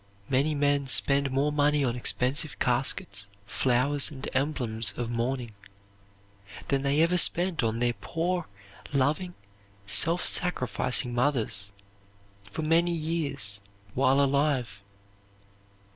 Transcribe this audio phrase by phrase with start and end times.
[0.29, 5.53] Many men spend more money on expensive caskets, flowers, and emblems of mourning
[6.69, 8.47] than they ever spent on their poor,
[8.93, 9.35] loving,
[9.85, 11.71] self sacrificing mothers
[12.49, 13.61] for many years
[13.93, 14.81] while alive.